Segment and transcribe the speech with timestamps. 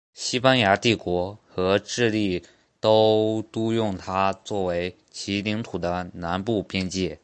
[0.15, 2.43] 西班牙帝国和智利
[2.79, 7.19] 都督用它作为其领土的南部边界。